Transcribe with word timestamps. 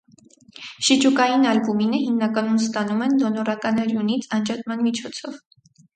Շիճուկային 0.87 1.43
ալբումինը 1.49 1.99
հիմնականում 2.05 2.57
ստանում 2.63 3.03
են 3.09 3.15
դոնորական 3.25 3.81
արյունից 3.85 4.29
անջատման 4.39 4.83
միջոցով։ 4.89 5.37